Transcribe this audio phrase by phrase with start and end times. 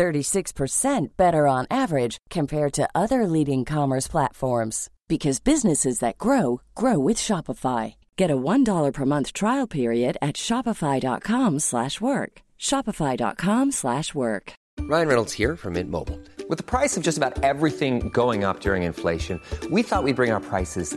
[0.00, 6.98] 36% better on average compared to other leading commerce platforms because businesses that grow grow
[6.98, 7.94] with Shopify.
[8.16, 12.32] Get a $1 per month trial period at shopify.com/work.
[12.58, 14.52] shopify.com/work.
[14.92, 16.18] Ryan Reynolds here from Mint Mobile.
[16.48, 19.36] With the price of just about everything going up during inflation,
[19.70, 20.96] we thought we'd bring our prices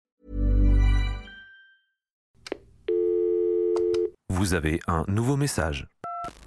[4.41, 5.85] Vous avez un nouveau message.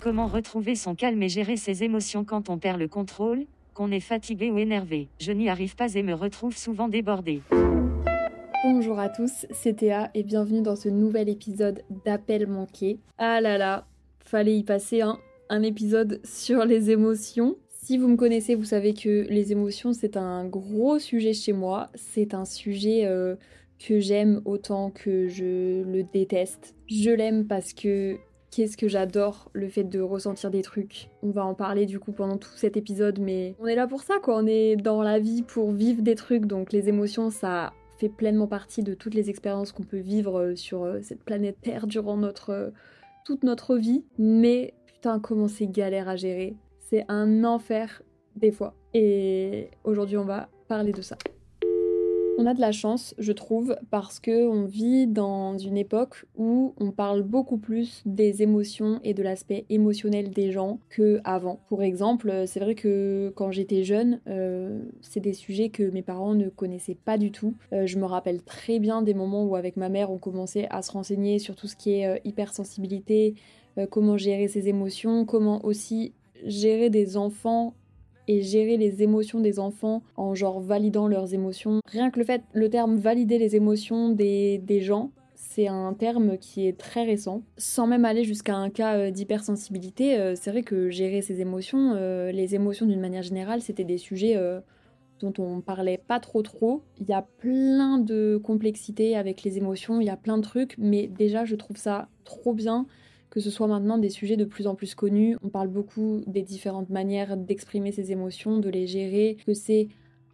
[0.01, 4.01] Comment retrouver son calme et gérer ses émotions quand on perd le contrôle, qu'on est
[4.01, 5.07] fatigué ou énervé?
[5.21, 7.41] Je n'y arrive pas et me retrouve souvent débordé.
[8.65, 12.99] Bonjour à tous, c'est Théa et bienvenue dans ce nouvel épisode d'Appel manqué.
[13.17, 13.87] Ah là là,
[14.19, 17.55] fallait y passer un, un épisode sur les émotions.
[17.69, 21.91] Si vous me connaissez, vous savez que les émotions, c'est un gros sujet chez moi.
[21.95, 23.37] C'est un sujet euh,
[23.79, 26.75] que j'aime autant que je le déteste.
[26.89, 28.19] Je l'aime parce que
[28.51, 31.11] qu'est-ce que j'adore le fait de ressentir des trucs.
[31.23, 34.03] On va en parler du coup pendant tout cet épisode, mais on est là pour
[34.03, 34.37] ça quoi.
[34.37, 38.47] On est dans la vie pour vivre des trucs, donc les émotions, ça fait pleinement
[38.47, 42.17] partie de toutes les expériences qu'on peut vivre euh, sur euh, cette planète Terre durant
[42.17, 42.71] notre euh,
[43.25, 44.05] toute notre vie.
[44.19, 46.57] Mais putain, comment c'est galère à gérer.
[46.91, 48.03] C'est un enfer
[48.37, 48.75] des fois.
[48.93, 51.17] Et aujourd'hui, on va parler de ça.
[52.37, 56.75] On a de la chance, je trouve, parce que on vit dans une époque où
[56.79, 61.61] on parle beaucoup plus des émotions et de l'aspect émotionnel des gens que avant.
[61.69, 66.35] Pour exemple, c'est vrai que quand j'étais jeune, euh, c'est des sujets que mes parents
[66.35, 67.55] ne connaissaient pas du tout.
[67.73, 70.83] Euh, je me rappelle très bien des moments où avec ma mère, on commençait à
[70.83, 73.35] se renseigner sur tout ce qui est euh, hypersensibilité,
[73.79, 76.13] euh, comment gérer ses émotions, comment aussi
[76.45, 77.75] gérer des enfants
[78.29, 81.81] et gérer les émotions des enfants en genre validant leurs émotions.
[81.87, 85.11] Rien que le fait, le terme valider les émotions des, des gens,
[85.55, 87.43] c'est un terme qui est très récent.
[87.59, 91.93] Sans même aller jusqu'à un cas euh, d'hypersensibilité, euh, c'est vrai que gérer ses émotions,
[91.95, 94.37] euh, les émotions d'une manière générale, c'était des sujets
[95.21, 96.83] dont on parlait pas trop trop.
[97.01, 100.75] Il y a plein de complexité avec les émotions, il y a plein de trucs,
[100.79, 102.87] mais déjà je trouve ça trop bien
[103.35, 105.37] que ce soit maintenant des sujets de plus en plus connus.
[105.43, 109.89] On parle beaucoup des différentes manières d'exprimer ses émotions, de les gérer, que c'est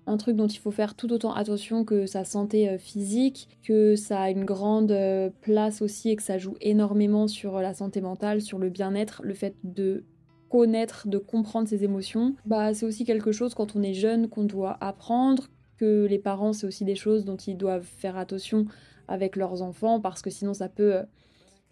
[0.07, 3.97] un truc dont il faut faire tout autant attention que sa santé euh, physique, que
[3.97, 7.73] ça a une grande euh, place aussi et que ça joue énormément sur euh, la
[7.73, 10.05] santé mentale, sur le bien-être, le fait de
[10.51, 12.35] connaître, de comprendre ses émotions.
[12.45, 16.53] Bah c'est aussi quelque chose quand on est jeune qu'on doit apprendre, que les parents
[16.53, 18.67] c'est aussi des choses dont ils doivent faire attention
[19.09, 21.03] avec leurs enfants parce que sinon ça peut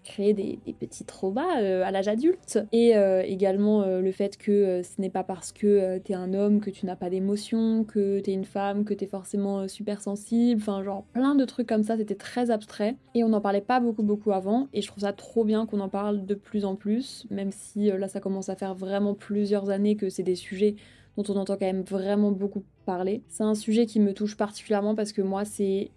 [0.09, 2.59] créer des, petits traumas euh, à l'âge adulte.
[2.73, 6.61] Et euh, également euh, le fait que ce n'est pas parce que t'es un homme
[6.61, 10.83] que tu n'as pas d'émotions, que t'es une femme, que t'es forcément super sensible, enfin
[10.83, 12.97] genre plein de trucs comme ça, c'était très abstrait.
[13.15, 15.81] Et on n'en parlait pas beaucoup beaucoup avant, et je trouve ça trop bien qu'on
[15.81, 19.71] en parle de plus en plus, même si là ça commence à faire vraiment plusieurs
[19.71, 20.77] années que c'est des sujets
[21.17, 23.23] dont on entend quand même vraiment beaucoup parler.
[23.29, 25.91] C'est un sujet qui me touche particulièrement parce que moi c'est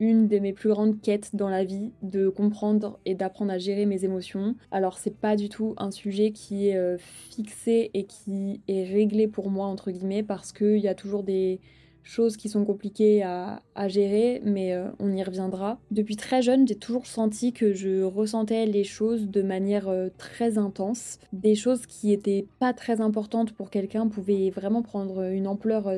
[0.00, 3.86] une de mes plus grandes quêtes dans la vie, de comprendre et d'apprendre à gérer
[3.86, 4.54] mes émotions.
[4.70, 9.28] Alors c'est pas du tout un sujet qui est euh, fixé et qui est réglé
[9.28, 11.60] pour moi entre guillemets parce qu'il y a toujours des
[12.02, 15.80] choses qui sont compliquées à, gérer, mais euh, on y reviendra.
[15.90, 20.56] Depuis très jeune, j'ai toujours senti que je ressentais les choses de manière euh, très
[20.56, 21.18] intense.
[21.32, 25.90] Des choses qui étaient pas très importantes pour quelqu'un pouvaient vraiment prendre une ampleur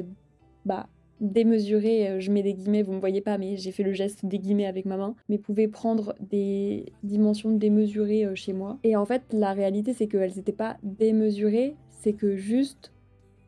[0.64, 0.88] bah,
[1.20, 3.92] démesurer, euh, je mets des guillemets, vous ne me voyez pas, mais j'ai fait le
[3.92, 8.78] geste des guillemets avec ma main, mais pouvaient prendre des dimensions démesurées euh, chez moi.
[8.84, 12.92] Et en fait, la réalité, c'est qu'elles n'étaient pas démesurées, c'est que juste,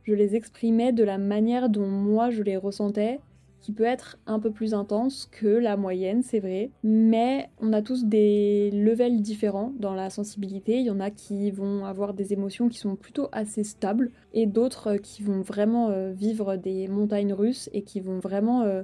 [0.04, 3.20] je les exprimais de la manière dont moi je les ressentais
[3.60, 6.70] qui peut être un peu plus intense que la moyenne, c'est vrai.
[6.82, 10.78] Mais on a tous des levels différents dans la sensibilité.
[10.78, 14.46] Il y en a qui vont avoir des émotions qui sont plutôt assez stables et
[14.46, 18.82] d'autres qui vont vraiment euh, vivre des montagnes russes et qui vont vraiment euh,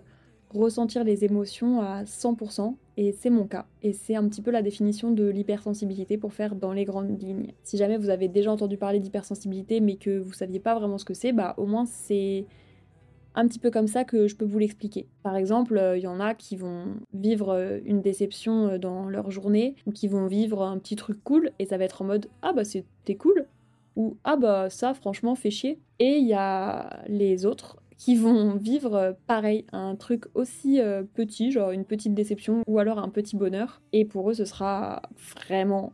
[0.50, 2.74] ressentir les émotions à 100%.
[2.98, 3.66] Et c'est mon cas.
[3.82, 7.52] Et c'est un petit peu la définition de l'hypersensibilité pour faire dans les grandes lignes.
[7.62, 11.04] Si jamais vous avez déjà entendu parler d'hypersensibilité mais que vous saviez pas vraiment ce
[11.04, 12.46] que c'est, bah au moins c'est
[13.36, 15.06] un petit peu comme ça que je peux vous l'expliquer.
[15.22, 19.30] Par exemple, il y en a qui vont vivre euh, une déception euh, dans leur
[19.30, 22.28] journée ou qui vont vivre un petit truc cool et ça va être en mode
[22.42, 23.46] ah bah c'était cool
[23.94, 25.78] ou ah bah ça franchement fait chier.
[25.98, 30.80] Et il y a les autres qui vont vivre euh, pareil un truc aussi
[31.14, 35.02] petit, genre une petite déception ou alors un petit bonheur et pour eux ce sera
[35.34, 35.92] vraiment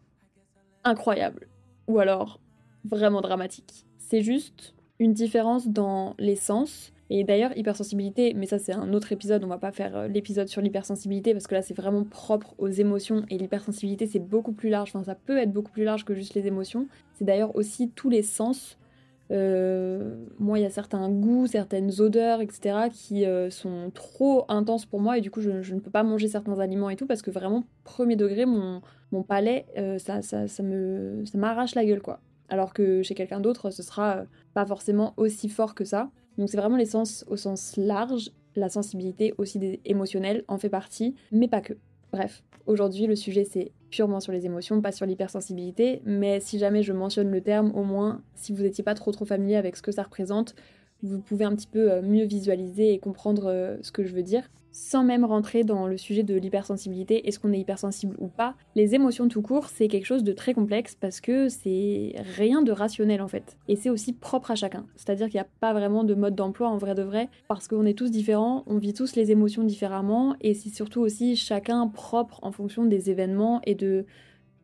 [0.84, 1.48] incroyable
[1.88, 2.40] ou alors
[2.84, 3.86] vraiment dramatique.
[3.98, 9.12] C'est juste une différence dans les sens et d'ailleurs, hypersensibilité, mais ça c'est un autre
[9.12, 12.54] épisode, on va pas faire euh, l'épisode sur l'hypersensibilité parce que là c'est vraiment propre
[12.56, 16.06] aux émotions et l'hypersensibilité c'est beaucoup plus large, enfin ça peut être beaucoup plus large
[16.06, 16.88] que juste les émotions.
[17.12, 18.78] C'est d'ailleurs aussi tous les sens.
[19.30, 24.86] Euh, moi, il y a certains goûts, certaines odeurs, etc., qui euh, sont trop intenses
[24.86, 27.20] pour moi et du coup, je, ne peux pas manger certains aliments et tout parce
[27.20, 28.80] que vraiment, premier degré, mon,
[29.22, 29.66] palais,
[29.98, 32.20] ça, ça, me, ça m'arrache la gueule, quoi.
[32.48, 34.24] Alors que chez quelqu'un d'autre, ce sera
[34.54, 36.10] pas forcément aussi fort que ça.
[36.38, 40.68] Donc c'est vraiment les sens au sens large, la sensibilité aussi des émotionnelle en fait
[40.68, 41.74] partie, mais pas que.
[42.12, 46.82] Bref, aujourd'hui le sujet c'est purement sur les émotions, pas sur l'hypersensibilité, mais si jamais
[46.82, 49.82] je mentionne le terme, au moins si vous n'étiez pas trop trop familier avec ce
[49.82, 50.54] que ça représente,
[51.02, 54.22] vous pouvez un petit peu euh, mieux visualiser et comprendre euh, ce que je veux
[54.22, 58.54] dire sans même rentrer dans le sujet de l'hypersensibilité, est-ce qu'on est hypersensible ou pas,
[58.74, 62.72] les émotions tout court, c'est quelque chose de très complexe parce que c'est rien de
[62.72, 63.58] rationnel en fait.
[63.68, 64.86] Et c'est aussi propre à chacun.
[64.96, 67.84] C'est-à-dire qu'il n'y a pas vraiment de mode d'emploi en vrai de vrai, parce qu'on
[67.84, 72.40] est tous différents, on vit tous les émotions différemment, et c'est surtout aussi chacun propre
[72.42, 74.06] en fonction des événements et de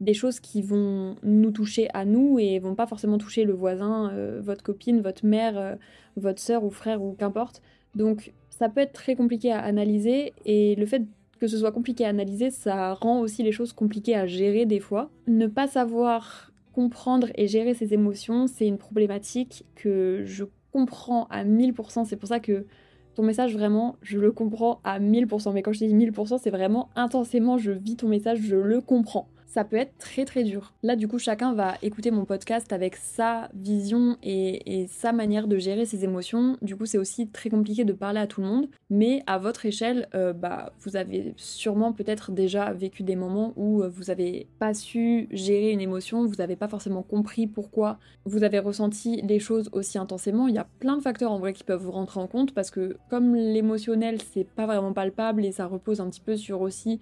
[0.01, 4.13] des choses qui vont nous toucher à nous et vont pas forcément toucher le voisin,
[4.13, 5.75] euh, votre copine, votre mère, euh,
[6.17, 7.63] votre sœur ou frère ou qu'importe.
[7.95, 11.05] Donc ça peut être très compliqué à analyser et le fait
[11.39, 14.81] que ce soit compliqué à analyser, ça rend aussi les choses compliquées à gérer des
[14.81, 15.11] fois.
[15.29, 21.45] Ne pas savoir comprendre et gérer ses émotions, c'est une problématique que je comprends à
[21.45, 22.05] 1000%.
[22.05, 22.67] C'est pour ça que
[23.15, 25.53] ton message, vraiment, je le comprends à 1000%.
[25.53, 29.29] Mais quand je dis 1000%, c'est vraiment intensément, je vis ton message, je le comprends
[29.49, 30.75] ça peut être très très dur.
[30.83, 35.57] Là, du coup, chacun va écouter mon podcast avec sa vision et, sa manière de
[35.57, 36.59] gérer ses émotions.
[36.61, 38.69] Du coup, c'est aussi très compliqué de parler à tout le monde.
[38.91, 43.83] Mais à votre échelle, euh, bah, vous avez sûrement peut-être déjà vécu des moments où
[43.83, 48.45] euh, vous n'avez pas su gérer une émotion, vous n'avez pas forcément compris pourquoi vous
[48.45, 50.47] avez ressenti les choses aussi intensément.
[50.47, 52.71] Il y a plein de facteurs en vrai qui peuvent vous rentrer en compte parce
[52.71, 57.01] que comme l'émotionnel, c'est pas vraiment palpable et ça repose un petit peu sur aussi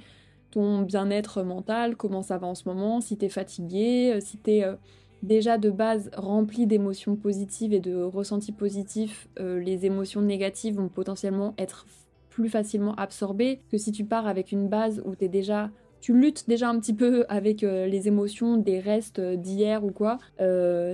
[0.57, 4.65] ton bien-être mental, comment ça va en ce moment, si t'es fatigué, euh, si t'es
[4.65, 4.77] euh,
[5.23, 10.89] déjà de base rempli d'émotions positives et de ressentis positifs, euh, les émotions négatives vont
[10.89, 11.85] potentiellement être
[12.31, 15.71] plus facilement absorbées que si tu pars avec une base où t'es déjà
[16.01, 20.19] tu luttes déjà un petit peu avec les émotions des restes d'hier ou quoi.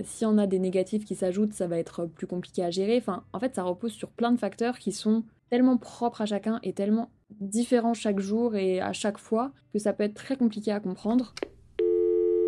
[0.04, 2.96] si on a des négatifs qui s'ajoutent, ça va être plus compliqué à gérer.
[2.96, 6.60] Enfin, en fait, ça repose sur plein de facteurs qui sont tellement propres à chacun
[6.62, 7.10] et tellement
[7.40, 11.34] différent chaque jour et à chaque fois que ça peut être très compliqué à comprendre.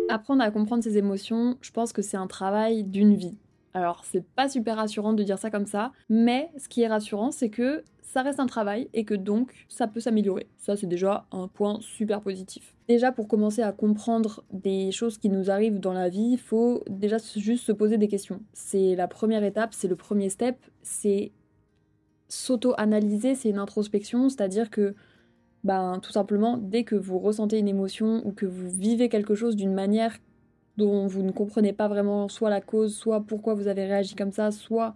[0.09, 3.37] Apprendre à comprendre ses émotions, je pense que c'est un travail d'une vie.
[3.73, 7.31] Alors, c'est pas super rassurant de dire ça comme ça, mais ce qui est rassurant,
[7.31, 10.47] c'est que ça reste un travail et que donc ça peut s'améliorer.
[10.55, 12.73] Ça, c'est déjà un point super positif.
[12.87, 16.85] Déjà, pour commencer à comprendre des choses qui nous arrivent dans la vie, il faut
[16.89, 18.39] déjà juste se poser des questions.
[18.53, 21.33] C'est la première étape, c'est le premier step, c'est
[22.35, 24.95] s'auto-analyser, c'est une introspection, c'est-à-dire que
[25.63, 29.55] ben, tout simplement, dès que vous ressentez une émotion ou que vous vivez quelque chose
[29.55, 30.15] d'une manière
[30.77, 34.31] dont vous ne comprenez pas vraiment soit la cause, soit pourquoi vous avez réagi comme
[34.31, 34.93] ça, soit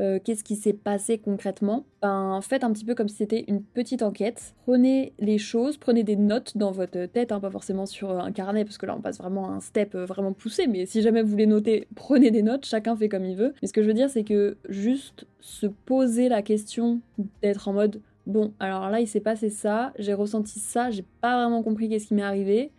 [0.00, 3.62] euh, qu'est-ce qui s'est passé concrètement, ben, faites un petit peu comme si c'était une
[3.62, 4.54] petite enquête.
[4.64, 8.64] Prenez les choses, prenez des notes dans votre tête, hein, pas forcément sur un carnet,
[8.64, 11.22] parce que là on passe vraiment à un step euh, vraiment poussé, mais si jamais
[11.22, 13.52] vous voulez noter, prenez des notes, chacun fait comme il veut.
[13.60, 17.00] Mais ce que je veux dire, c'est que juste se poser la question
[17.42, 21.36] d'être en mode bon, alors là il s'est passé ça, j'ai ressenti ça, j'ai pas
[21.36, 22.70] vraiment compris qu'est-ce qui m'est arrivé.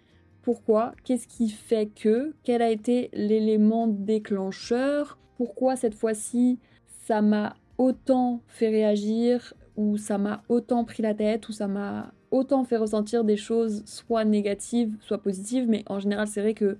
[0.41, 6.59] Pourquoi Qu'est-ce qui fait que Quel a été l'élément déclencheur Pourquoi cette fois-ci
[7.05, 12.13] ça m'a autant fait réagir, où ça m'a autant pris la tête, où ça m'a
[12.31, 16.77] autant fait ressentir des choses soit négatives, soit positives, mais en général c'est vrai que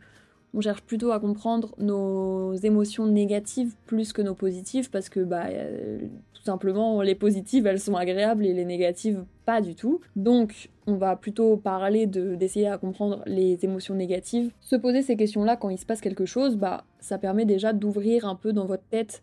[0.56, 5.46] on cherche plutôt à comprendre nos émotions négatives plus que nos positives parce que bah
[5.50, 6.00] euh,
[6.34, 10.00] tout simplement les positives elles sont agréables et les négatives pas du tout.
[10.16, 14.52] Donc on va plutôt parler de d'essayer à comprendre les émotions négatives.
[14.62, 18.26] Se poser ces questions-là quand il se passe quelque chose, bah ça permet déjà d'ouvrir
[18.26, 19.22] un peu dans votre tête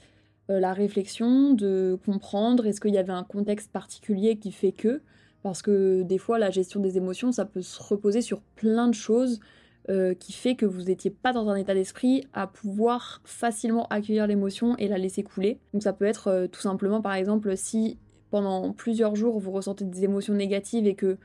[0.58, 5.00] la réflexion, de comprendre est-ce qu'il y avait un contexte particulier qui fait que?
[5.42, 8.94] Parce que des fois la gestion des émotions ça peut se reposer sur plein de
[8.94, 9.40] choses
[9.88, 14.26] euh, qui fait que vous n'étiez pas dans un état d'esprit à pouvoir facilement accueillir
[14.26, 15.58] l'émotion et la laisser couler.
[15.72, 17.98] Donc ça peut être euh, tout simplement par exemple si
[18.30, 21.16] pendant plusieurs jours vous ressentez des émotions négatives et que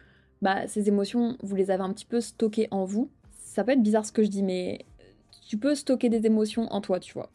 [0.41, 3.09] bah, ces émotions vous les avez un petit peu stockées en vous.
[3.33, 4.85] Ça peut être bizarre ce que je dis mais
[5.47, 7.29] tu peux stocker des émotions en toi, tu vois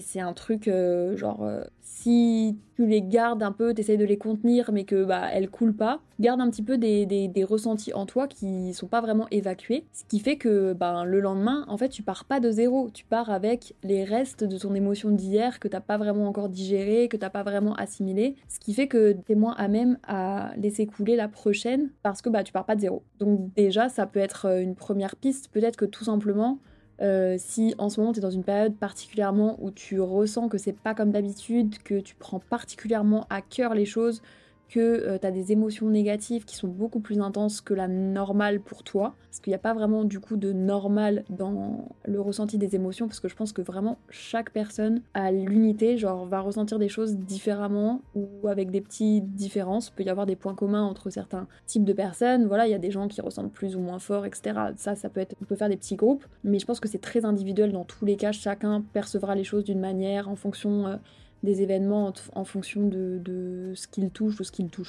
[0.00, 4.16] c'est un truc euh, genre euh, si tu les gardes un peu, t'essayes de les
[4.16, 8.06] contenir mais que bah elles coulent pas, garde un petit peu des, des, ressentis en
[8.06, 11.88] toi qui sont pas vraiment évacués, ce qui fait que bah, le lendemain en fait
[11.88, 15.68] tu pars pas de zéro, tu pars avec les restes de ton émotion d'hier que
[15.68, 19.34] t'as pas vraiment encore digéré, que t'as pas vraiment assimilé, ce qui fait que t'es
[19.34, 22.80] moins à même à laisser couler la prochaine parce que bah tu pars pas de
[22.80, 23.02] zéro.
[23.18, 26.58] Donc déjà ça peut être euh, une première piste, peut-être que tout simplement
[27.00, 30.58] euh, si en ce moment tu es dans une période particulièrement où tu ressens que
[30.58, 34.22] c'est pas comme d'habitude, que tu prends particulièrement à cœur les choses,
[34.68, 38.60] que euh, tu as des émotions négatives qui sont beaucoup plus intenses que la normale
[38.60, 39.14] pour toi.
[39.28, 43.08] Parce qu'il n'y a pas vraiment du coup de normal dans le ressenti des émotions,
[43.08, 47.16] parce que je pense que vraiment chaque personne à l'unité, genre va ressentir des choses
[47.16, 49.88] différemment ou avec des petites différences.
[49.88, 52.46] Il peut y avoir des points communs entre certains types de personnes.
[52.46, 54.58] Voilà, il y a des gens qui ressentent plus ou moins fort, etc.
[54.76, 57.00] Ça, ça peut être, on peut faire des petits groupes, mais je pense que c'est
[57.00, 58.32] très individuel dans tous les cas.
[58.32, 60.98] Chacun percevra les choses d'une manière en fonction.
[61.44, 63.86] Des événements en fonction de, de ce
[64.22, 64.88] ou ce.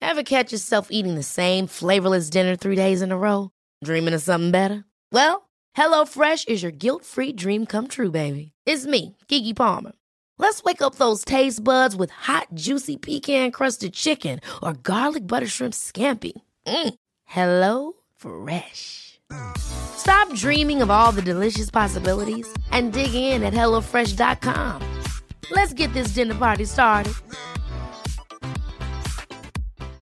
[0.00, 3.50] Ever catch yourself eating the same flavorless dinner three days in a row?
[3.84, 4.84] Dreaming of something better?
[5.12, 8.50] Well, HelloFresh is your guilt-free dream come true, baby.
[8.66, 9.92] It's me, Kiki Palmer.
[10.36, 15.74] Let's wake up those taste buds with hot, juicy pecan-crusted chicken or garlic butter shrimp
[15.74, 16.32] scampi.
[16.66, 16.94] Mm.
[17.24, 19.07] Hello Fresh.
[19.58, 24.82] Stop dreaming of all the delicious possibilities and dig in at HelloFresh.com.
[25.50, 27.14] Let's get this dinner party started.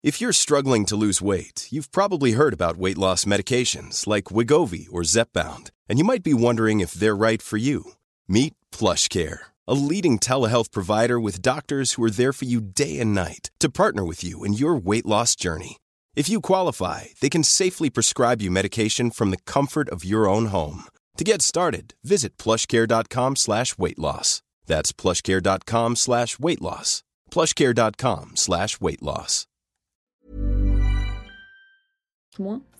[0.03, 4.87] If you're struggling to lose weight, you've probably heard about weight loss medications like Wigovi
[4.91, 7.93] or Zepbound, and you might be wondering if they're right for you.
[8.27, 13.13] Meet PlushCare, a leading telehealth provider with doctors who are there for you day and
[13.13, 15.77] night to partner with you in your weight loss journey.
[16.17, 20.47] If you qualify, they can safely prescribe you medication from the comfort of your own
[20.47, 20.85] home.
[21.17, 24.41] To get started, visit plushcare.com slash weight loss.
[24.65, 27.03] That's plushcare.com slash weight loss.
[27.29, 29.45] plushcare.com slash weight loss.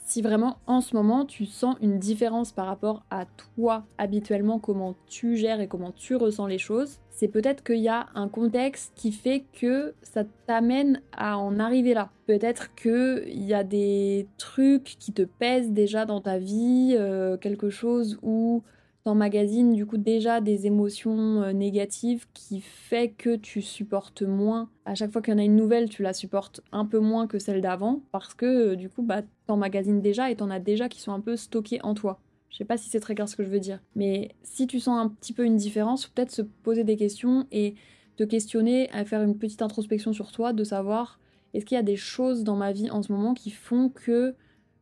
[0.08, 3.26] Si vraiment en ce moment tu sens une différence par rapport à
[3.56, 7.88] toi habituellement, comment tu gères et comment tu ressens les choses, c'est peut-être qu'il y
[7.88, 12.12] a un contexte qui fait que ça t'amène à en arriver là.
[12.28, 17.72] Peut-être qu'il y a des trucs qui te pèsent déjà dans ta vie, euh, quelque
[17.72, 18.62] chose où
[19.04, 24.70] t'emmagasines du coup déjà des émotions euh, négatives qui fait que tu supportes moins.
[24.86, 27.26] À chaque fois qu'il y en a une nouvelle, tu la supportes un peu moins
[27.26, 30.88] que celle d'avant parce que euh, du coup bah t'emmagasines déjà et t'en as déjà
[30.88, 32.20] qui sont un peu stockés en toi.
[32.58, 33.80] Je sais pas si c'est très clair ce que je veux dire.
[33.96, 37.76] Mais si tu sens un petit peu une différence, peut-être se poser des questions et
[38.16, 41.20] te questionner, à faire une petite introspection sur toi, de savoir
[41.54, 44.34] est-ce qu'il y a des choses dans ma vie en ce moment qui font que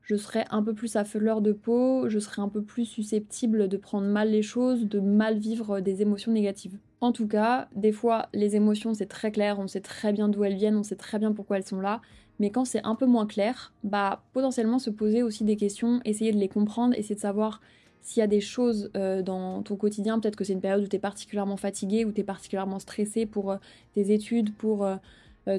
[0.04, 3.76] je serais un peu plus à de peau, je serais un peu plus susceptible de
[3.76, 6.78] prendre mal les choses, de mal vivre des émotions négatives?
[7.02, 10.46] En tout cas, des fois, les émotions, c'est très clair, on sait très bien d'où
[10.46, 12.00] elles viennent, on sait très bien pourquoi elles sont là,
[12.40, 16.32] mais quand c'est un peu moins clair, bah potentiellement se poser aussi des questions, essayer
[16.32, 17.62] de les comprendre, essayer de savoir
[18.06, 20.88] s'il y a des choses euh, dans ton quotidien, peut-être que c'est une période où
[20.88, 23.58] tu es particulièrement fatigué, où tu es particulièrement stressé pour euh,
[23.94, 24.98] tes études, pour euh,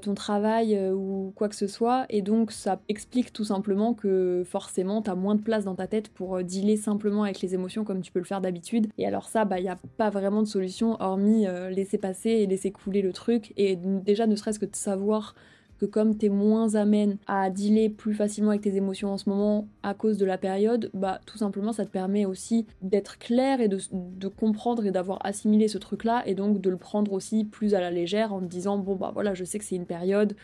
[0.02, 5.00] ton travail ou quoi que ce soit, et donc ça explique tout simplement que forcément
[5.00, 8.00] tu as moins de place dans ta tête pour dealer simplement avec les émotions comme
[8.00, 8.88] tu peux le faire d'habitude.
[8.98, 12.46] Et alors ça, bah il n'y a pas vraiment de solution hormis laisser passer et
[12.48, 15.36] laisser couler le truc, et déjà ne serait-ce que de savoir
[15.78, 19.68] que comme t'es moins amène à dealer plus facilement avec tes émotions en ce moment
[19.82, 23.68] à cause de la période, bah tout simplement ça te permet aussi d'être clair et
[23.68, 27.74] de, de comprendre et d'avoir assimilé ce truc-là et donc de le prendre aussi plus
[27.74, 30.36] à la légère en te disant bon bah voilà je sais que c'est une période,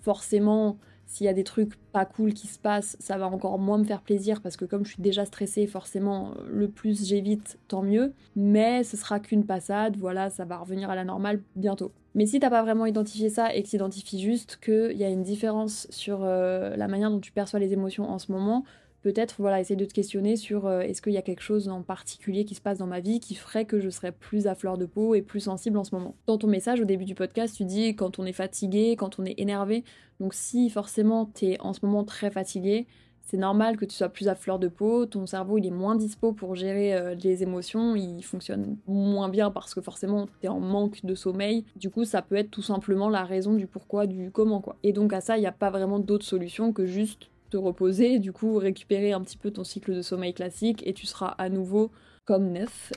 [0.00, 3.78] forcément S'il y a des trucs pas cool qui se passent, ça va encore moins
[3.78, 7.82] me faire plaisir parce que comme je suis déjà stressée, forcément, le plus j'évite, tant
[7.82, 8.12] mieux.
[8.34, 11.92] Mais ce sera qu'une passade, voilà, ça va revenir à la normale bientôt.
[12.14, 15.22] Mais si t'as pas vraiment identifié ça et que t'identifies juste qu'il y a une
[15.22, 18.64] différence sur euh, la manière dont tu perçois les émotions en ce moment,
[19.06, 21.82] peut-être voilà essayer de te questionner sur euh, est-ce qu'il y a quelque chose en
[21.82, 24.76] particulier qui se passe dans ma vie qui ferait que je serais plus à fleur
[24.78, 26.16] de peau et plus sensible en ce moment.
[26.26, 29.24] Dans ton message au début du podcast, tu dis quand on est fatigué, quand on
[29.24, 29.84] est énervé.
[30.18, 32.88] Donc si forcément t'es en ce moment très fatigué,
[33.20, 35.94] c'est normal que tu sois plus à fleur de peau, ton cerveau il est moins
[35.94, 40.58] dispo pour gérer euh, les émotions, il fonctionne moins bien parce que forcément t'es en
[40.58, 41.64] manque de sommeil.
[41.76, 44.74] Du coup, ça peut être tout simplement la raison du pourquoi, du comment quoi.
[44.82, 48.32] Et donc à ça, il n'y a pas vraiment d'autre solution que juste reposer, du
[48.32, 51.90] coup récupérer un petit peu ton cycle de sommeil classique et tu seras à nouveau
[52.24, 52.92] comme neuf.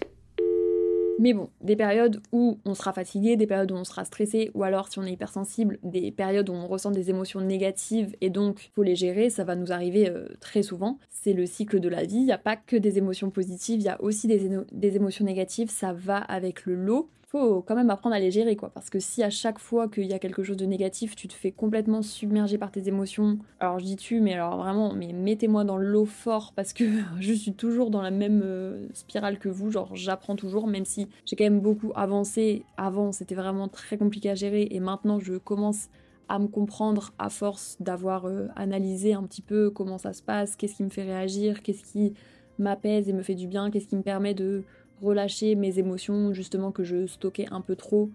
[1.22, 4.64] Mais bon, des périodes où on sera fatigué, des périodes où on sera stressé, ou
[4.64, 8.72] alors si on est hypersensible, des périodes où on ressent des émotions négatives et donc
[8.74, 10.98] faut les gérer, ça va nous arriver euh, très souvent.
[11.10, 13.86] C'est le cycle de la vie, il n'y a pas que des émotions positives, il
[13.86, 18.16] y a aussi des émotions négatives, ça va avec le lot faut quand même apprendre
[18.16, 18.70] à les gérer, quoi.
[18.70, 21.34] Parce que si à chaque fois qu'il y a quelque chose de négatif, tu te
[21.34, 25.64] fais complètement submerger par tes émotions, alors je dis tu, mais alors vraiment, mais mettez-moi
[25.64, 26.84] dans l'eau fort parce que
[27.20, 31.08] je suis toujours dans la même euh, spirale que vous, genre j'apprends toujours, même si
[31.26, 32.64] j'ai quand même beaucoup avancé.
[32.78, 35.90] Avant, c'était vraiment très compliqué à gérer et maintenant je commence
[36.30, 40.56] à me comprendre à force d'avoir euh, analysé un petit peu comment ça se passe,
[40.56, 42.14] qu'est-ce qui me fait réagir, qu'est-ce qui
[42.58, 44.64] m'apaise et me fait du bien, qu'est-ce qui me permet de
[45.02, 48.10] relâcher mes émotions justement que je stockais un peu trop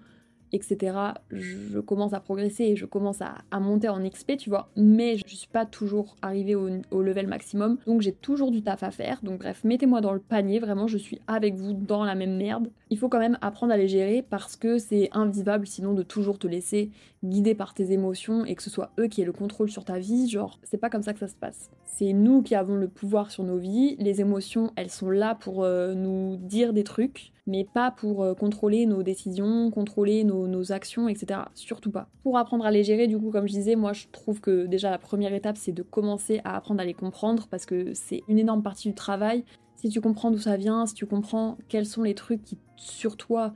[0.55, 0.97] etc.,
[1.31, 4.69] je commence à progresser et je commence à, monter en XP, tu vois.
[4.77, 8.83] Mais je suis pas toujours arrivée au, au level maximum, donc j'ai toujours du taf
[8.83, 9.21] à faire.
[9.23, 12.71] Donc bref, mettez-moi dans le panier, vraiment, je suis avec vous dans la même merde.
[12.91, 16.39] Il faut quand même apprendre à les gérer parce que c'est invivable sinon de toujours
[16.39, 16.91] te laisser
[17.25, 19.99] guider par tes émotions et que ce soit eux qui aient le contrôle sur ta
[19.99, 20.29] vie.
[20.29, 21.71] Genre, c'est pas comme ça que ça se passe.
[21.85, 23.97] C'est nous qui avons le pouvoir sur nos vies.
[23.99, 28.35] Les émotions, elles sont là pour euh, nous dire des trucs mais pas pour euh,
[28.35, 31.41] contrôler nos décisions, contrôler nos, actions, etc.
[31.55, 32.09] Surtout pas.
[32.23, 34.91] Pour apprendre à les gérer, du coup, comme je disais, moi je trouve que déjà
[34.91, 38.39] la première étape, c'est de commencer à apprendre à les comprendre, parce que c'est une
[38.39, 39.45] énorme partie du travail.
[39.77, 43.17] Si tu comprends d'où ça vient, si tu comprends quels sont les trucs qui, sur
[43.17, 43.53] toi,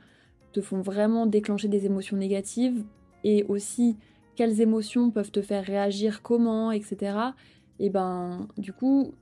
[0.53, 2.83] te font vraiment déclencher des émotions négatives,
[3.23, 3.97] et aussi
[4.35, 7.17] quelles émotions peuvent te faire réagir comment, etc.
[7.79, 9.13] Et ben, du coup,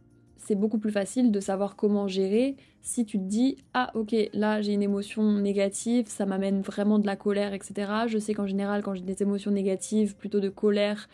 [0.47, 4.61] c'est beaucoup plus facile de savoir comment gérer si tu te dis ah ok là
[4.61, 8.81] j'ai une émotion négative ça m'amène vraiment de la colère etc je sais qu'en général
[8.81, 11.09] quand j'ai des émotions négatives plutôt de colère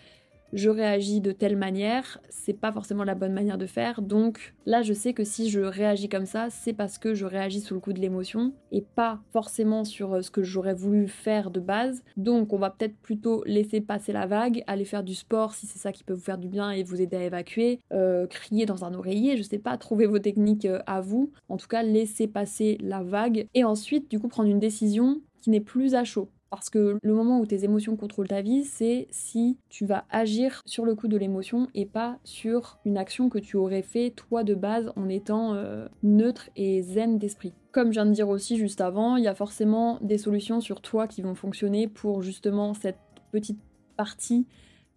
[0.54, 4.02] je réagis de telle manière, c'est pas forcément la bonne manière de faire.
[4.02, 7.60] Donc là, je sais que si je réagis comme ça, c'est parce que je réagis
[7.60, 11.50] sous le coup de l'émotion et pas forcément sur euh, ce que j'aurais voulu faire
[11.50, 12.04] de base.
[12.18, 15.80] Donc on va peut-être plutôt laisser passer la vague, aller faire du sport si c'est
[15.80, 18.86] ça qui peut vous faire du bien et vous aider à évacuer, euh, crier dans
[18.86, 21.32] un oreiller, je sais pas, trouver vos techniques euh, à vous.
[21.50, 25.50] En tout cas, laisser passer la vague et ensuite, du coup, prendre une décision qui
[25.50, 26.30] n'est plus à chaud.
[26.54, 30.62] Parce que le moment où tes émotions contrôlent ta vie, c'est si tu vas agir
[30.68, 34.44] sur le coup de l'émotion et pas sur une action que tu aurais fait toi
[34.44, 37.54] de base en étant euh, neutre et zen d'esprit.
[37.72, 40.82] Comme je viens de dire aussi juste avant, il y a forcément des solutions sur
[40.82, 43.00] toi qui vont fonctionner pour justement cette
[43.32, 43.60] petite
[43.98, 44.46] partie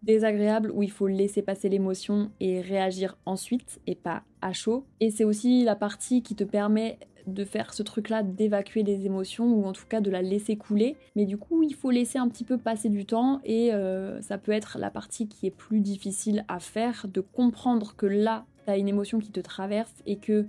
[0.03, 4.85] désagréable où il faut laisser passer l'émotion et réagir ensuite et pas à chaud.
[5.01, 9.47] Et c'est aussi la partie qui te permet de faire ce truc-là, d'évacuer les émotions
[9.55, 10.97] ou en tout cas de la laisser couler.
[11.15, 14.39] Mais du coup, il faut laisser un petit peu passer du temps et euh, ça
[14.39, 18.71] peut être la partie qui est plus difficile à faire, de comprendre que là, tu
[18.71, 20.47] as une émotion qui te traverse et que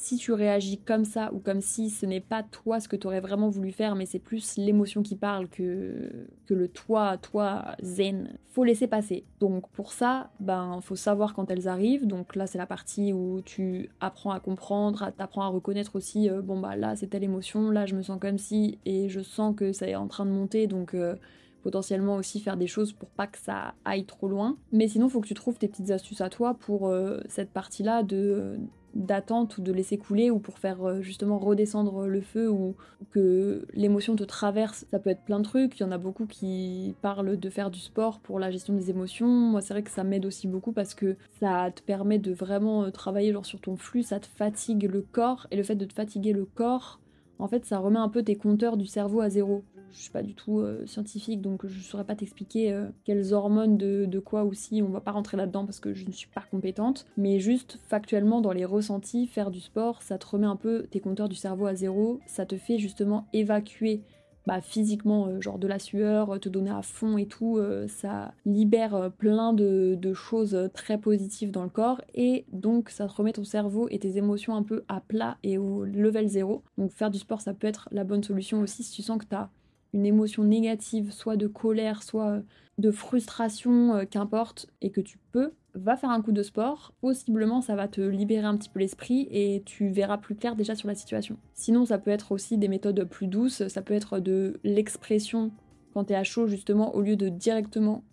[0.00, 3.06] si tu réagis comme ça ou comme si ce n'est pas toi ce que tu
[3.06, 8.38] aurais vraiment voulu faire, mais c'est plus l'émotion qui parle que, le toi, toi zen,
[8.48, 9.24] faut laisser passer.
[9.40, 12.06] Donc pour ça, ben faut savoir quand elles arrivent.
[12.06, 16.40] Donc là c'est la partie où tu apprends à comprendre, t'apprends à reconnaître aussi, euh,
[16.40, 19.54] bon bah là c'est telle émotion, là je me sens comme si et je sens
[19.54, 21.14] que ça est en train de monter, donc euh,
[21.62, 24.56] potentiellement aussi faire des choses pour pas que ça aille trop loin.
[24.72, 28.02] Mais sinon, faut que tu trouves tes petites astuces à toi pour euh, cette partie-là
[28.02, 28.58] de
[28.94, 32.74] d'attente ou de laisser couler ou pour faire euh, justement redescendre le feu ou
[33.10, 34.86] que l'émotion te traverse.
[34.90, 35.78] Ça peut être plein de trucs.
[35.78, 38.90] Il y en a beaucoup qui parlent de faire du sport pour la gestion des
[38.90, 39.28] émotions.
[39.28, 42.84] Moi, c'est vrai que ça m'aide aussi beaucoup parce que ça te permet de vraiment
[42.84, 45.84] euh, travailler genre sur ton flux, ça te fatigue le corps et le fait de
[45.84, 47.00] te fatiguer le corps,
[47.40, 50.22] en fait, ça remet un peu tes compteurs du cerveau à zéro je suis pas
[50.22, 54.82] du tout euh, scientifique, donc je saurais pas t'expliquer euh, quelles hormones de, quoi aussi,
[54.82, 58.40] on va pas rentrer là-dedans parce que je ne suis pas compétente, mais juste factuellement
[58.40, 61.66] dans les ressentis, faire du sport, ça te remet un peu tes compteurs du cerveau
[61.66, 64.02] à zéro, ça te fait justement évacuer
[64.46, 69.10] bah, physiquement, euh, genre de la sueur, te donner à fond et tout, ça libère
[69.18, 72.00] plein de, de, choses très positives dans le corps.
[72.14, 75.58] Et donc ça te remet ton cerveau et tes émotions un peu à plat et
[75.58, 76.62] au level zéro.
[76.78, 79.26] Donc faire du sport, ça peut être la bonne solution aussi si tu sens que
[79.26, 79.50] tu as
[79.92, 82.42] une émotion négative, soit de colère, soit
[82.78, 87.76] de frustration, qu'importe, et que tu peux va faire un coup de sport, possiblement ça
[87.76, 90.94] va te libérer un petit peu l'esprit et tu verras plus clair déjà sur la
[90.94, 91.36] situation.
[91.54, 95.52] Sinon ça peut être aussi des méthodes plus douces, ça peut être de l'expression
[95.94, 98.04] quand tu es à chaud justement au lieu de directement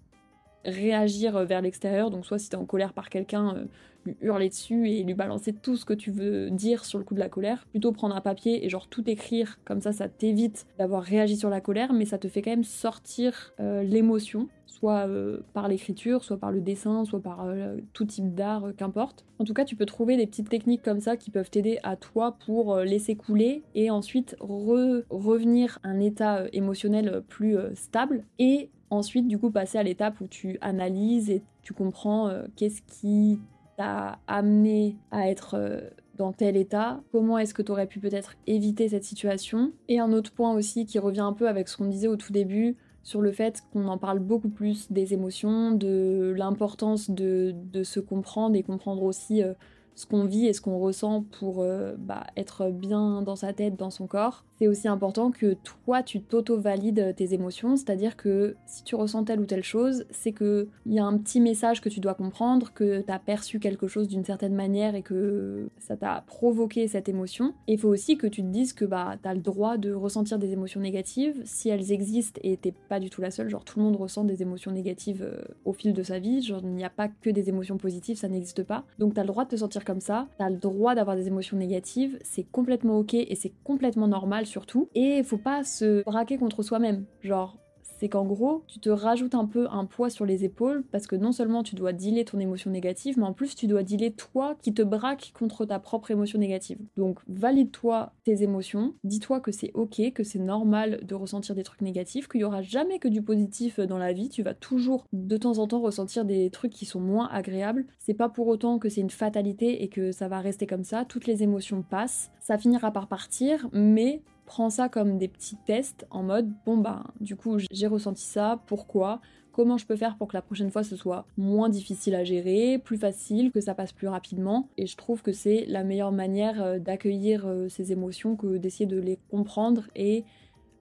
[0.68, 3.66] réagir vers l'extérieur, donc soit si tu es en colère par quelqu'un, euh,
[4.06, 7.14] lui hurler dessus et lui balancer tout ce que tu veux dire sur le coup
[7.14, 10.68] de la colère, plutôt prendre un papier et genre tout écrire, comme ça ça t'évite
[10.78, 14.48] d'avoir réagi sur la colère, mais ça te fait quand même sortir euh, l'émotion.
[14.68, 18.74] Soit euh, par l'écriture, soit par le dessin, soit par euh, tout type d'art, euh,
[18.74, 19.26] qu'importe.
[19.40, 21.96] En tout cas, tu peux trouver des petites techniques comme ça qui peuvent t'aider à
[21.96, 29.28] toi pour laisser couler et ensuite revenir à un état émotionnel plus stable et ensuite
[29.28, 33.40] du coup passer à l'étape où tu analyses et tu comprends qu'est-ce qui
[33.76, 38.90] t'a amené à être dans tel état, comment est-ce que tu aurais pu peut-être éviter
[38.90, 39.72] cette situation.
[39.88, 42.34] Et un autre point aussi qui revient un peu avec ce qu'on disait au tout
[42.34, 42.76] début,
[43.08, 48.02] sur le fait qu'on en parle beaucoup plus des émotions, de l'importance de, de, se
[48.02, 49.54] comprendre et comprendre aussi euh,
[49.96, 53.78] ce qu'on vit et ce qu'on ressent pour euh, bah, être bien dans sa tête,
[53.78, 54.44] dans son corps.
[54.60, 59.40] C'est aussi important que toi, tu t'auto-valides tes émotions, c'est-à-dire que si tu ressens telle
[59.40, 63.02] ou telle chose, c'est qu'il y a un petit message que tu dois comprendre, que
[63.02, 67.54] tu as perçu quelque chose d'une certaine manière et que ça t'a provoqué cette émotion.
[67.68, 69.94] Et il faut aussi que tu te dises que bah, tu as le droit de
[69.94, 71.40] ressentir des émotions négatives.
[71.46, 74.24] Si elles existent et t'es pas du tout la seule, genre tout le monde ressent
[74.24, 77.30] des émotions négatives euh, au fil de sa vie, genre il n'y a pas que
[77.30, 78.86] des émotions positives, ça n'existe pas.
[78.98, 81.28] Donc tu as le droit de te sentir comme ça, t'as le droit d'avoir des
[81.28, 84.90] émotions négatives, c'est complètement ok et c'est complètement normal surtout.
[84.96, 87.06] Et faut pas se braquer contre soi-même.
[87.22, 87.58] Genre,
[88.00, 91.16] c'est qu'en gros, tu te rajoutes un peu un poids sur les épaules parce que
[91.16, 94.56] non seulement tu dois dealer ton émotion négative, mais en plus tu dois dealer toi
[94.62, 96.78] qui te braque contre ta propre émotion négative.
[96.96, 101.82] Donc valide-toi tes émotions, dis-toi que c'est ok, que c'est normal de ressentir des trucs
[101.82, 105.38] négatifs, qu'il y aura jamais que du positif dans la vie, tu vas toujours de
[105.38, 107.86] temps en temps ressentir des trucs qui sont moins agréables.
[107.98, 111.06] C'est pas pour autant que c'est une fatalité et que ça va rester comme ça,
[111.06, 116.08] toutes les émotions passent, ça finira par partir, mais prends ça comme des petits tests
[116.10, 120.28] en mode bon bah du coup j'ai ressenti ça, pourquoi Comment je peux faire pour
[120.28, 123.92] que la prochaine fois ce soit moins difficile à gérer, plus facile, que ça passe
[123.92, 124.70] plus rapidement.
[124.78, 128.86] Et je trouve que c'est la meilleure manière euh, d'accueillir euh, ces émotions que d'essayer
[128.86, 130.26] de les comprendre et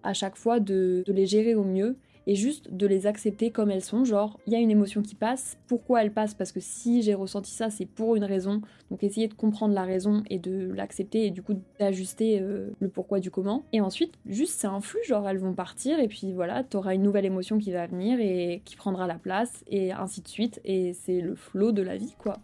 [0.02, 3.70] à chaque fois de, de les gérer au mieux et juste de les accepter comme
[3.70, 4.04] elles sont.
[4.04, 6.34] Genre, il y a une émotion qui passe, pourquoi elle passe?
[6.34, 8.60] Parce que si j'ai ressenti ça, c'est pour une raison.
[8.90, 12.88] Donc essayer de comprendre la raison et de l'accepter et du coup d'ajuster euh, le
[12.88, 13.64] pourquoi du comment.
[13.72, 17.02] Et ensuite, juste c'est un flux, genre elles vont partir et puis voilà, t'auras une
[17.02, 20.60] nouvelle émotion qui va venir et qui prendra la place et ainsi de suite.
[20.64, 22.38] Et c'est le flot de la vie quoi.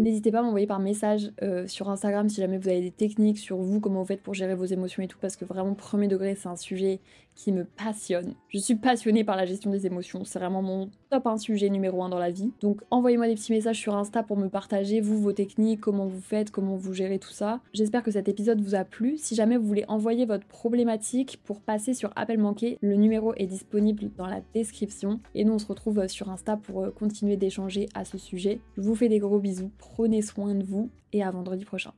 [0.00, 3.38] N'hésitez pas à m'envoyer par message euh, sur Instagram si jamais vous avez des techniques
[3.38, 6.08] sur vous, comment vous faites pour gérer vos émotions et tout, parce que vraiment, premier
[6.08, 7.00] degré, c'est un sujet
[7.34, 8.34] qui me passionne.
[8.48, 12.02] Je suis passionnée par la gestion des émotions, c'est vraiment mon top 1 sujet numéro
[12.02, 12.52] 1 dans la vie.
[12.60, 16.20] Donc envoyez-moi des petits messages sur Insta pour me partager, vous, vos techniques, comment vous
[16.20, 17.60] faites, comment vous gérez tout ça.
[17.72, 19.16] J'espère que cet épisode vous a plu.
[19.18, 23.46] Si jamais vous voulez envoyer votre problématique pour passer sur Appel Manqué, le numéro est
[23.46, 25.20] disponible dans la description.
[25.34, 28.60] Et nous, on se retrouve euh, sur Insta pour euh, continuer d'échanger à ce sujet.
[28.76, 31.92] Je vous fais des gros bisous, prenez soin de vous et à vendredi prochain.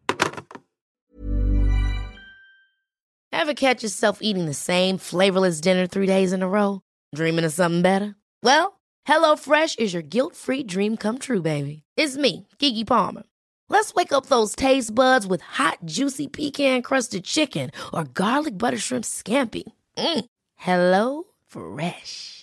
[3.32, 6.80] Ever catch yourself eating the same flavorless dinner three days in a row?
[7.14, 8.16] Dreaming of something better?
[8.42, 11.82] Well, HelloFresh is your guilt-free dream come true, baby.
[11.96, 13.22] It's me, Kiki Palmer.
[13.68, 19.04] Let's wake up those taste buds with hot, juicy pecan-crusted chicken or garlic butter shrimp
[19.04, 19.64] scampi.
[19.96, 20.24] Mm.
[20.56, 22.35] Hello Fresh.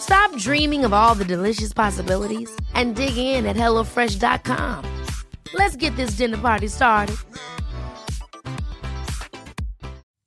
[0.00, 4.84] Stop dreaming of all the delicious possibilities and dig in at HelloFresh.com.
[5.54, 7.16] Let's get this dinner party started.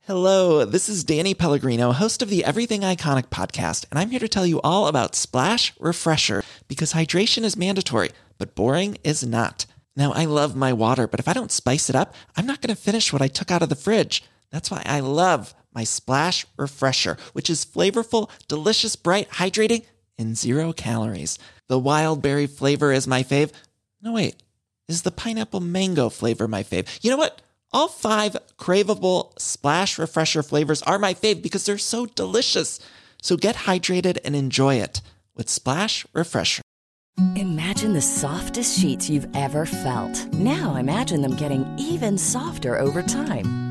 [0.05, 4.27] Hello, this is Danny Pellegrino, host of the Everything Iconic podcast, and I'm here to
[4.27, 9.65] tell you all about Splash Refresher because hydration is mandatory, but boring is not.
[9.95, 12.75] Now, I love my water, but if I don't spice it up, I'm not going
[12.75, 14.23] to finish what I took out of the fridge.
[14.51, 19.86] That's why I love my Splash Refresher, which is flavorful, delicious, bright, hydrating,
[20.17, 21.39] and zero calories.
[21.67, 23.51] The wild berry flavor is my fave.
[24.01, 24.41] No, wait,
[24.88, 26.99] is the pineapple mango flavor my fave?
[27.01, 27.41] You know what?
[27.73, 32.79] All five craveable splash refresher flavors are my fave because they're so delicious.
[33.21, 35.01] So get hydrated and enjoy it
[35.36, 36.62] with Splash Refresher.
[37.36, 40.25] Imagine the softest sheets you've ever felt.
[40.34, 43.70] Now imagine them getting even softer over time.